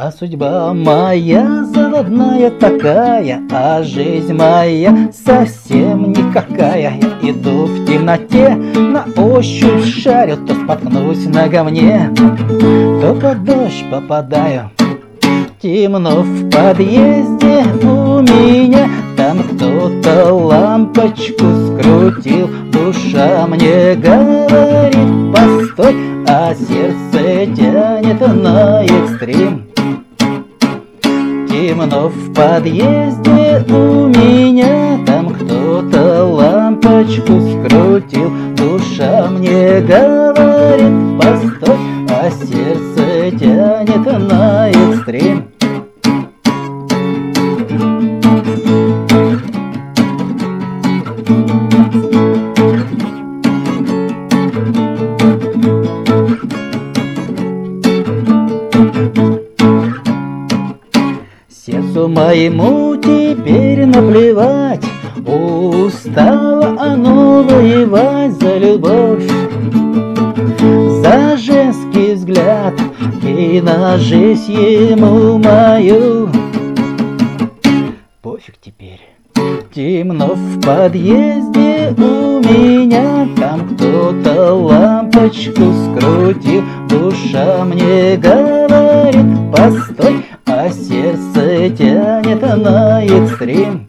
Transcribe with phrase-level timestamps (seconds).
[0.00, 7.00] А судьба моя заводная такая, А жизнь моя совсем никакая.
[7.00, 14.70] Я иду в темноте, на ощупь шарю, То споткнусь на говне, то под дождь попадаю.
[15.60, 25.96] Темно в подъезде у меня, Там кто-то лампочку скрутил, Душа мне говорит, постой,
[26.28, 29.67] А сердце тянет на экстрим.
[31.58, 41.76] Темно в подъезде у меня, Там кто-то лампочку скрутил, Душа мне говорит, постой,
[42.10, 45.48] А сердце тянет на экстрим.
[61.98, 64.84] Сердцу моему теперь наплевать,
[65.26, 69.28] Устало оно воевать за любовь,
[71.02, 72.74] За женский взгляд
[73.22, 76.28] и на жизнь ему мою.
[78.22, 79.00] Пофиг теперь.
[79.74, 90.24] Темно в подъезде у меня, Там кто-то лампочку скрутил, Душа мне говорит, постой,
[90.60, 93.86] а сердце тянет на экстрим.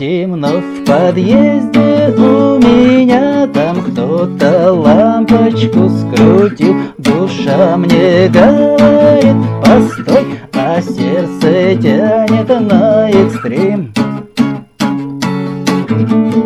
[0.00, 6.74] Темно в подъезде у меня Там кто-то лампочку скрутил.
[6.98, 14.06] Душа мне говорит, постой А сердце тянет на экстрим а